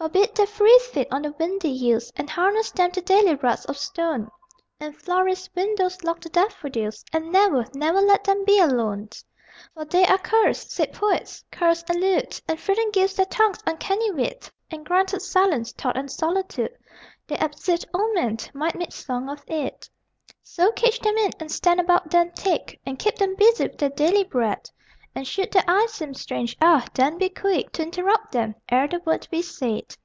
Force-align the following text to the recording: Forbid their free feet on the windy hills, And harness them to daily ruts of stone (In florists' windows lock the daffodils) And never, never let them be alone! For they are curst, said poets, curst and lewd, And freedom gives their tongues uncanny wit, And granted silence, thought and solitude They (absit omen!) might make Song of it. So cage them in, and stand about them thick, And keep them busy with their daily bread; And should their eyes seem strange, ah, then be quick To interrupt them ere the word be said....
Forbid 0.00 0.34
their 0.34 0.46
free 0.46 0.80
feet 0.90 1.08
on 1.10 1.20
the 1.20 1.32
windy 1.32 1.76
hills, 1.76 2.10
And 2.16 2.30
harness 2.30 2.70
them 2.70 2.90
to 2.92 3.02
daily 3.02 3.34
ruts 3.34 3.66
of 3.66 3.76
stone 3.76 4.30
(In 4.80 4.94
florists' 4.94 5.54
windows 5.54 6.02
lock 6.02 6.20
the 6.22 6.30
daffodils) 6.30 7.04
And 7.12 7.30
never, 7.30 7.66
never 7.74 8.00
let 8.00 8.24
them 8.24 8.42
be 8.46 8.58
alone! 8.60 9.10
For 9.74 9.84
they 9.84 10.06
are 10.06 10.16
curst, 10.16 10.70
said 10.70 10.94
poets, 10.94 11.44
curst 11.52 11.90
and 11.90 12.00
lewd, 12.00 12.40
And 12.48 12.58
freedom 12.58 12.90
gives 12.92 13.14
their 13.14 13.26
tongues 13.26 13.58
uncanny 13.66 14.10
wit, 14.10 14.50
And 14.70 14.86
granted 14.86 15.20
silence, 15.20 15.72
thought 15.72 15.98
and 15.98 16.10
solitude 16.10 16.72
They 17.26 17.36
(absit 17.36 17.84
omen!) 17.92 18.38
might 18.54 18.76
make 18.78 18.92
Song 18.92 19.28
of 19.28 19.44
it. 19.48 19.90
So 20.42 20.72
cage 20.72 21.00
them 21.00 21.18
in, 21.18 21.32
and 21.40 21.52
stand 21.52 21.78
about 21.78 22.10
them 22.10 22.30
thick, 22.30 22.80
And 22.86 22.98
keep 22.98 23.16
them 23.16 23.34
busy 23.36 23.64
with 23.64 23.76
their 23.76 23.90
daily 23.90 24.24
bread; 24.24 24.70
And 25.12 25.26
should 25.26 25.50
their 25.50 25.64
eyes 25.66 25.92
seem 25.94 26.14
strange, 26.14 26.56
ah, 26.62 26.86
then 26.94 27.18
be 27.18 27.28
quick 27.30 27.72
To 27.72 27.82
interrupt 27.82 28.30
them 28.30 28.54
ere 28.68 28.86
the 28.86 29.00
word 29.00 29.26
be 29.28 29.42
said.... 29.42 29.96